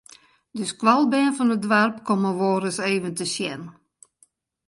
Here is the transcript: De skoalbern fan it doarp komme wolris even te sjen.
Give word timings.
De 0.57 0.65
skoalbern 0.71 1.35
fan 1.37 1.53
it 1.55 1.63
doarp 1.65 1.97
komme 2.07 2.31
wolris 2.39 2.79
even 2.93 3.13
te 3.19 3.25
sjen. 3.33 3.61